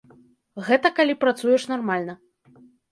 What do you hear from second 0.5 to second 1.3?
Гэта калі